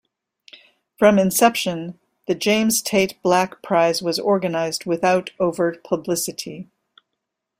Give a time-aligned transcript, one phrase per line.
[0.97, 6.67] From inception, the James Tait Black prize was organised without overt publicity.